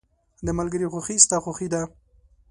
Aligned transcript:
•د 0.45 0.47
ملګري 0.57 0.87
خوښي 0.91 1.15
ستا 1.25 1.37
خوښي 1.43 1.67
ده. 1.73 1.81